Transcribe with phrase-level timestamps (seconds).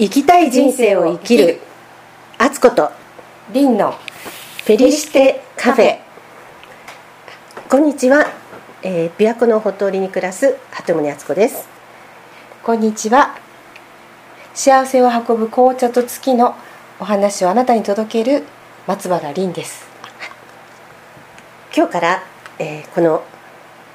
[0.00, 1.60] 生きたい人生を生きる。
[2.38, 2.90] あつこと
[3.52, 3.92] リンの
[4.64, 5.98] フェリシテカフェ。
[7.68, 8.24] こんにちは、
[8.82, 11.68] えー、琵琶湖のほとりに暮らす鳩宗敦子です。
[12.62, 13.36] こんにちは。
[14.54, 16.54] 幸せを運ぶ紅茶と月の
[16.98, 18.44] お話をあなたに届ける
[18.86, 19.84] 松原凛です。
[21.76, 22.22] 今日から、
[22.58, 23.22] えー、この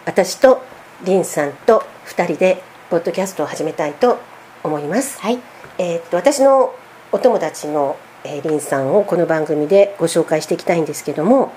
[0.06, 0.62] 私と
[1.04, 2.62] 凛さんと2人で
[2.92, 4.20] ポッドキャストを始めたいと
[4.64, 5.20] 思います。
[5.20, 6.73] はいえー、っと私の
[7.12, 11.54] お友達の、えー、リンさんをこの番組でご紹介していきたいんですけども、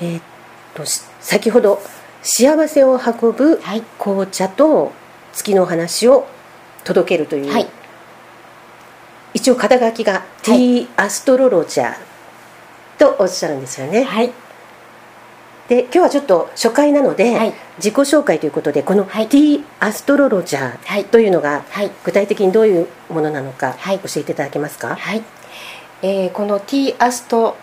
[0.00, 0.22] えー、っ
[0.74, 0.84] と
[1.20, 1.80] 先ほど
[2.22, 3.60] 幸せを運ぶ
[3.98, 4.92] 紅茶と
[5.32, 6.26] 月の話を
[6.84, 7.66] 届けるという、はい、
[9.34, 11.96] 一応肩書きが「ティーアストロロジャー」
[12.98, 14.04] とおっしゃるんですよね。
[14.04, 14.32] はい
[15.70, 21.62] で今日はちょっと初回なので、はい、自己紹介ということでこの「ティーアストロロジャー」というのが、
[22.04, 25.22] 具体的にどういうものなのか、教えていただけますか、はい。
[26.02, 27.56] えー、この「ティーアスト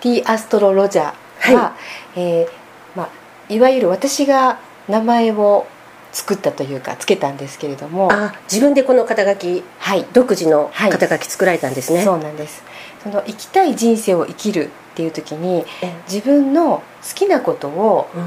[0.00, 1.74] ティーアストロロジャーは」は
[2.14, 2.20] い。
[2.20, 2.48] えー
[2.94, 3.08] まあ、
[3.48, 5.66] いわゆる私が名前を
[6.12, 8.08] 作ったというかつけたんですけれども。
[8.12, 12.62] あ自分でこの肩書き、はい、独自の肩書き作られたんですね、そうなんです
[13.06, 15.64] その生きたい人生を生きるっていう時に
[16.10, 18.22] 自分の好きなことを、うん、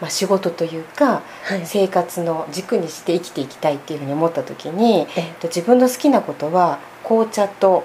[0.00, 5.06] まあ、仕事というか、はい、生活の軸にして生きていきたいっていうふうに思った時に
[5.42, 7.84] 自分の好きなことは紅茶と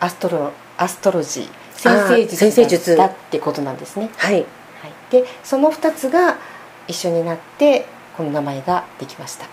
[0.00, 4.10] アストロアストロジー先生術だってことなんですね。
[4.16, 4.46] はい、はい、
[5.10, 6.36] でその2つが
[6.88, 9.46] 一緒になってこの名前ができました。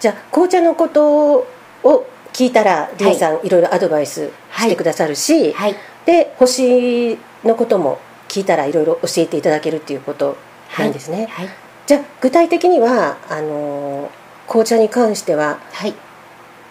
[0.00, 1.44] じゃあ紅茶のこと
[1.82, 2.06] を
[2.36, 7.98] 聞いたらリンさん、はい、いろいろアドバイスしてくださるし、はい、で星のことも
[8.28, 10.36] 聞いたらいろいろ教えていただけるっていうこと
[10.78, 11.48] なんですね、はい、
[11.86, 14.10] じゃあ具体的にはあの
[14.46, 15.94] 紅茶に関しては、はい、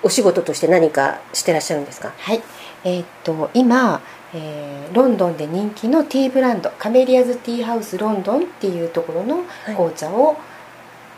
[0.03, 2.13] お仕事として何かしてらっしゃるんですか？
[2.15, 2.43] はい。
[2.83, 10.35] えー、っと今えー、ロンドンで人気のティーブランドカメリアズティーハウスロンドンっていうところの紅茶を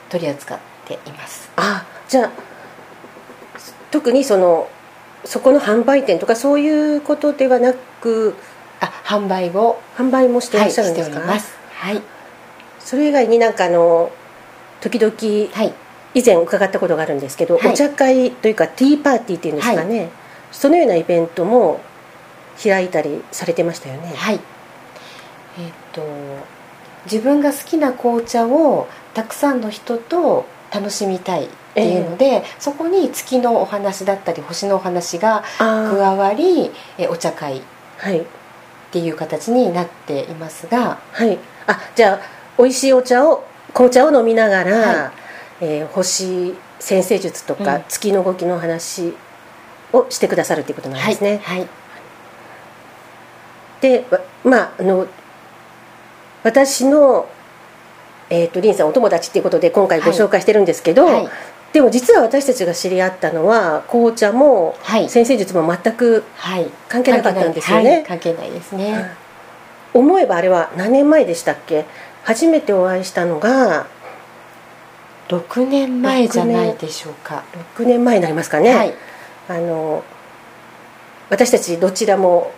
[0.09, 2.31] 取り扱っています、はい、あじゃあ
[3.91, 4.69] 特にその
[5.25, 8.35] そこの販売店とかそういうことではなく
[8.79, 11.39] あ販売を販売もしていらっしゃるんですか、はい、
[11.73, 12.01] はい、
[12.79, 14.11] それ以外になんかあの
[14.81, 15.13] 時々、
[15.53, 15.73] はい、
[16.13, 20.09] 以前伺ったことがあるんですけど、はい、お茶会というかティーパーティーっていうんですかね、はい、
[20.51, 21.81] そのようなイベントも
[22.61, 24.13] 開いたりされてましたよね。
[24.15, 24.39] はい。
[25.59, 26.01] えっ、と
[27.05, 30.45] 自分が好きな紅茶をたくさんの人と
[30.77, 37.61] 楽しみたいっていうので、えー、そこに月のお話だったり星のお話が加わりえお茶会っ
[38.91, 40.99] ていう形になっていますが。
[41.11, 41.39] はい。
[41.65, 42.19] あじゃあ
[42.57, 43.43] 美味しいお茶を
[43.73, 45.11] 紅茶を飲みながら、は
[45.61, 49.13] い、えー、星先生術とか月の動きの話
[49.91, 51.41] をしてくださるということなんですね。
[51.43, 51.67] はい、はい、
[53.81, 54.05] で
[54.43, 55.07] まああの
[56.43, 57.27] 私の
[58.29, 61.13] えーと、リンさんお友達っていうことで今回ご紹介してるんですけど、はい。
[61.15, 61.29] はい、
[61.73, 64.75] でも実は私たちが知り合ったのは紅茶も
[65.07, 66.23] 先生術も全く
[66.89, 69.11] 関係なかったんですよね、関係ないですね、
[69.93, 71.85] 思えばあれは何年前でしたっけ？
[72.23, 73.87] 初めてお会いしたのが
[75.29, 77.43] 6年前じゃないでしょうか。
[77.77, 78.93] 6, 6年前になりますかね、はい、
[79.49, 80.03] あの
[81.29, 82.51] 私たちどちらも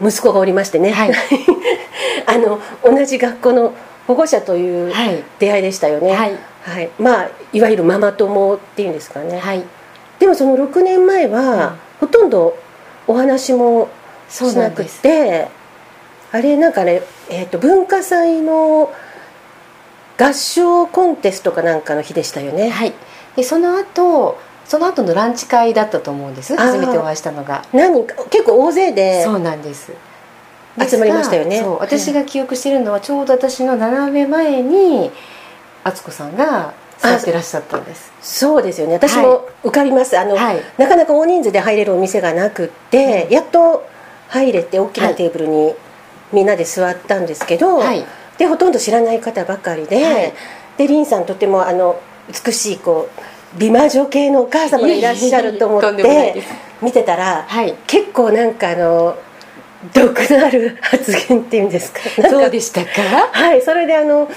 [0.00, 1.12] 息子がおりましてね、はい、
[2.26, 3.74] あの同じ学校の
[4.10, 4.92] 保護者という
[5.38, 9.62] 出会いでしたよね、はい、はい、まあいわゆるママ友っていうんですかね、はい、
[10.18, 12.56] でもその6年前は、ほとんど
[13.06, 13.88] お話も
[14.28, 15.46] しなくて
[16.32, 18.92] あれなんかね、えーと、文化祭の
[20.18, 22.68] 合唱コンテストかなんかの日でしたよね。
[22.68, 22.92] はい。
[23.36, 26.56] でその後その後のランチ会だったと思うんです。
[26.56, 27.64] 初めてお会いしたのが。
[27.72, 29.22] 何か結構大勢で。
[29.24, 29.92] そうなんです
[30.78, 31.62] 集まりましたよね。
[31.78, 35.10] 私が記憶しているのはちょうど私の斜め前に
[35.84, 38.12] 敦子さんが座ってらっしゃったんです。
[38.20, 38.94] そうですよね。
[38.94, 43.88] 私も浮かびます、はい、あの、はい、なかなか大人数で入れるお店がなくって、うん、やっと
[44.28, 45.74] 入れて大きなテーブルに
[46.32, 48.04] みんなで座ったんですけど、はい、
[48.38, 50.32] でほとんど知らない方ばかりで、はい、
[50.78, 56.42] で凛さんとてもあの美しいこう美魔女系のお母様がいらっしゃると思って
[56.80, 57.48] 見てたら、
[57.88, 59.18] 結構なんかあの
[59.94, 62.00] 毒のある発言っていうんですか？
[62.28, 62.90] そうでしたか？
[63.32, 64.30] はいそれであの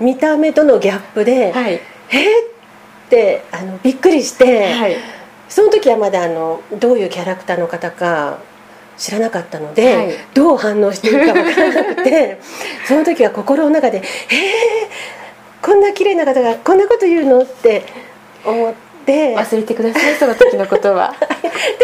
[0.00, 2.44] 見た目とのギャップで、はい、えっ
[3.08, 4.96] てあのびっくりして、はい、
[5.48, 8.38] その時はまだあのどういうキャラクターの方か
[8.96, 12.38] 知らなかったので、はい、どう反応していいか分からなくて
[12.86, 13.98] その時は心の中で
[14.30, 17.84] 「えー、こんな綺麗な方がこんなこと言うの?」って
[18.44, 18.80] 思って。
[19.06, 21.14] 忘れてくださいその時のことは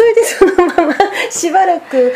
[0.00, 0.94] それでそのまま
[1.30, 2.14] しばらく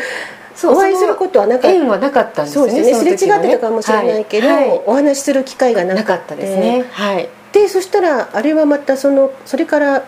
[0.63, 1.69] お会いすることはなかった。
[1.69, 2.93] 縁はなかったんですねすね。
[2.95, 4.69] すれ違ってたかもしれないけど、はい。
[4.69, 6.35] はい、お話しする機会がなかった。
[6.35, 6.85] ですね。
[6.91, 7.29] はい。
[7.51, 10.03] でそしたらあれはまたそのそれから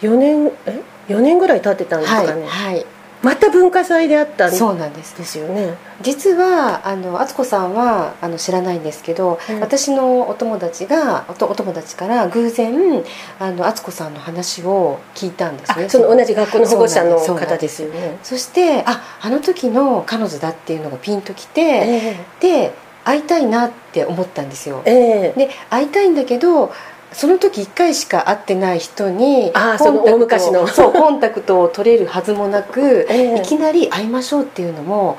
[0.00, 2.28] 4年え？4年ぐらい経ってたんですかね。
[2.28, 2.86] はい、はい
[3.22, 5.74] また文化祭であったそうなんですですよね。
[6.00, 13.04] 実はあの敦子さんはあの知らないんですけど、うん、私のお友達がおお友達から偶然
[13.38, 15.88] あの敦子さんの話を聞いたんですね。
[15.88, 18.18] その同じ学校の保護者の方ですよね。
[18.22, 22.74] そしてああの時の彼女だっていうのがピンときて、えー、で
[23.04, 26.72] 会いたいなって思ったんですよ、えー、で会いたいんだけど
[27.12, 30.66] その時1回しか会ってない人にあその大昔の。
[30.66, 35.18] そうコンタクトを取れるはずもなく、 えー、いきなり会いましょうっていうのも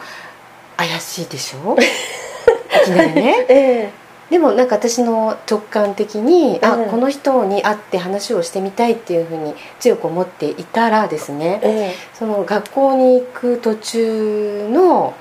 [0.78, 1.76] 怪しいでしょ？
[1.80, 15.14] いきなりね、えー、でもなんか私の直感的に、あこの人に会って話をしてみたいっていうふうに強く思っていたらですね、えー、その学校に行く途中の、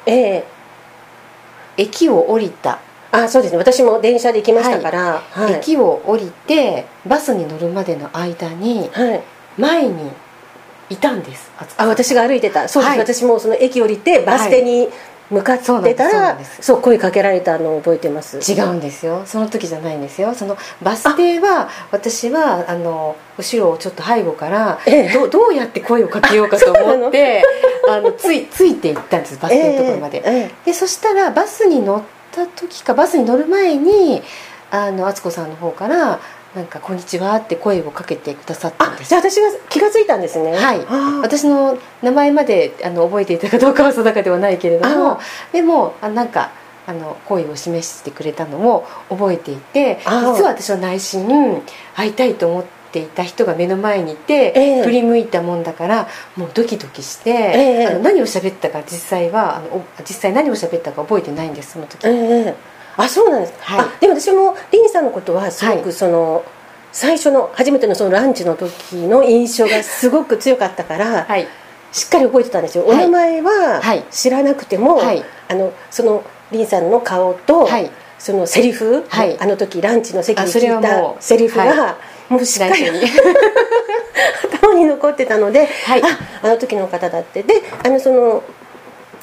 [1.76, 2.78] 駅を降りた
[3.12, 3.58] あそうですね。
[3.58, 8.90] 私も電車で行きましたから、はい、駅を降りてバスに乗るまでの間に、
[9.58, 10.10] 前に
[10.88, 11.50] いたんです。
[11.76, 12.68] あ私が歩いてた。
[12.68, 14.88] そうです、はい、私もその駅降りてバス停に
[15.30, 18.38] 向かってたら、そう声かけられたのを覚えてます。
[18.38, 19.22] 違うんですよ。
[19.26, 20.34] その時じゃないんですよ。
[20.34, 27.42] そのバス停は私はあの後ろをちょっと背後から、ええ、どどうやって声をかけようかと思って
[27.90, 34.22] あのついついていったんですバス停のところまで、え、でそしたらバスに乗ってった時かバスに乗る前に
[34.70, 36.20] あの敦子さんの方から
[36.54, 39.10] なんか「こんにちは」って声をかけてくださったんです。
[39.10, 40.54] じゃあ私が気が付いたんですね。
[40.54, 40.80] はい。
[41.22, 45.20] 私の名前まであの覚えていたかどうかは定かではないけれども
[45.52, 46.50] でもあなんか
[46.86, 50.10] あの好意を示してくれたのを覚えていて実
[50.44, 51.62] は私は内心
[51.94, 62.54] 会いたいと思ってていた人が目の前にいて、えー、振り向いたもんだからもうドキドキして、えー、あの何を喋ったか実際はあの実際何を喋ったか覚えてないんですその時、えー、
[62.96, 66.44] あそうなんです、はい、あでも私もリンさんのことはすごくその、はい、
[66.92, 71.48] 最初の初めてのそのランチの時の印象がすごく強かったから、はい、
[71.92, 73.80] しっかり覚えてたんですよ、お名前は
[74.10, 75.00] 知らなくても、
[75.48, 77.68] あのそのリンさんの顔と、
[78.18, 81.98] そのセリフ、あの時ランチの席に聞いたセリフが、
[82.32, 82.82] もうしっかり。
[84.62, 86.06] 頭に残ってたので、はい、あ
[86.42, 87.42] あの時の方だって。
[87.42, 88.42] であのその、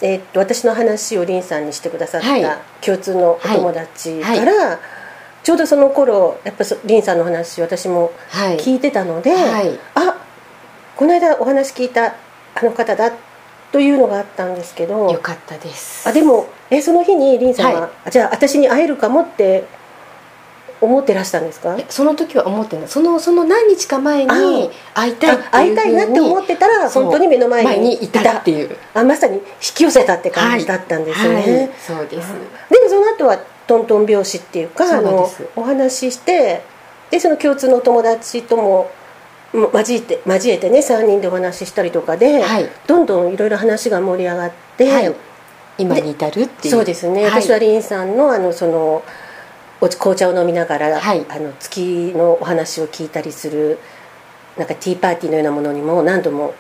[0.02, 4.78] えー、っと私の話を凛さんにしてくださった共通のお友達から、はい、
[5.44, 8.12] ちょうどその頃やっぱ凛さんの話私も
[8.58, 10.16] 聞いてたので、はい、あ
[10.96, 12.16] この間お話聞いた
[12.56, 13.12] あの方だ
[13.72, 16.08] というのがあったんですけどよかったです。
[16.08, 19.66] あでもえその日に凛さんは、じゃあ私に会えるかもって
[20.82, 21.78] 思ってらしたんですか？
[21.90, 22.88] その時は思ってない。
[22.88, 28.78] そのその何日か前に会いたい会いたいなって思ってたら本当に目の前にいたっていう。
[28.94, 31.54] あまさに引き寄せたって感じだったんですよね、はい。
[31.54, 32.34] はい、そうです、
[32.70, 33.38] でもその後は
[33.68, 36.62] トントン拍子っていうかあのお話しして
[37.12, 38.90] でその共通のお友達とも
[39.54, 45.16] 交えて交えてね3人でお話ししたりとかで、はい、どんどんいろいろ話が盛り上がって、
[45.78, 46.74] 今に至るっていう。
[46.76, 49.04] そうですね、私はリンさんのあのその
[49.88, 53.80] 紅茶を飲みながら、はい、あの月のお話を聞いたりする
[54.58, 56.54] なんかティーパーティーのようなものにも何度も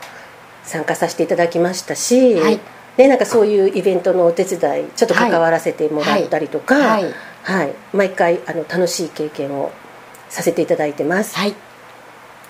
[0.63, 2.59] 参加させていただきましたし、はい、
[2.95, 9.71] でなんかそういうイベントのお手伝いちょっと関わらせてもらったりとか、はい、はい、毎回あの楽しい経験を
[10.29, 11.35] させていただいてます。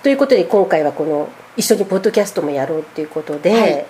[0.03, 3.85] ということで今回はこの一緒にポッドキャストもやろうっていうことで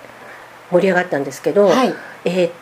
[0.70, 1.70] 盛り上がったんですけど、
[2.24, 2.52] えー、っ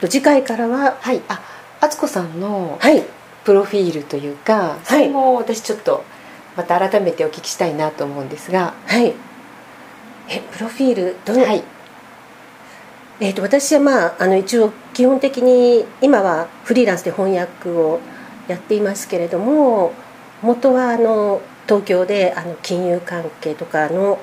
[0.00, 1.40] と次回からは、はい、あ
[1.80, 3.02] 敦子さんの、はい、
[3.44, 6.04] プロフィールというかそれも私ちょっと
[6.56, 8.74] また改めてお聞きしたいなと思うんですが。
[8.86, 9.14] はい。
[10.28, 11.62] えプロフィールどの、はい。
[13.20, 18.00] えーと、私はまああの一応基本的に今はフリーランスで翻訳を
[18.48, 19.92] やっていますけれども
[20.42, 24.18] 元はあの東京であの金融関係とかの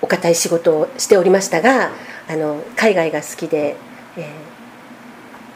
[0.00, 1.92] お堅い仕事をしておりましたが
[2.28, 3.76] あの海外が好きで、
[4.16, 4.20] え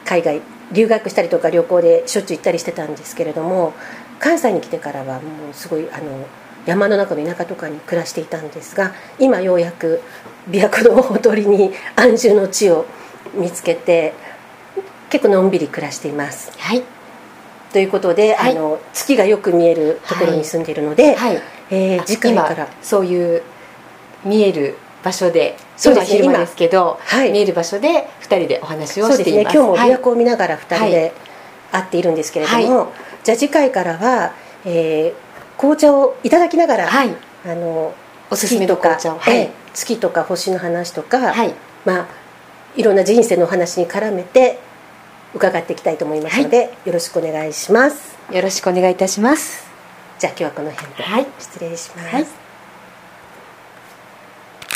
[0.04, 0.40] ー、海外
[0.72, 3.74] 留学したりとか旅行でしょっちゅう行ったりしてたんですけれども
[4.18, 6.26] 関西に来てからはもうすごいあの
[6.66, 10.02] 山の中の田舎とかに暮らしていたんですが今ようやく
[10.50, 12.86] 琵琶湖のほとりに安住の地を
[13.34, 14.14] 見つけて
[15.10, 16.50] 結構のんびり暮らしています。
[16.58, 16.82] はい。
[17.72, 22.68] ということで、はい、あの月がよく見えるところに住んでいるので、はい、えー、次回から。
[22.82, 23.42] そういう
[24.24, 29.52] 見える場所でそうですね今ですけど、はい、見える場所で2人でお話をしています。
[29.52, 31.12] ね今日も琵琶湖を見ながら2人で
[31.70, 32.88] 会っているんですけれども、はい、
[33.22, 34.32] じゃあ次回からは、
[34.64, 37.94] えー、紅茶をいただきながら、はい、あの
[38.30, 42.08] おすすめの紅茶を、はい、月とか星の話とか、はい、まあ
[42.74, 44.58] いろんな人生のお話に絡めて
[45.34, 48.16] 伺っていきたいと思いますので、はい、よろしくお願いします。
[48.32, 49.66] よろしくお願いいたします。
[50.18, 52.45] じゃあ今日はこの辺で、はい、失礼します、